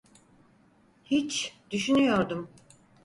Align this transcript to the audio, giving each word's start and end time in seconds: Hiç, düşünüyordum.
Hiç, 1.03 1.57
düşünüyordum. 1.71 2.49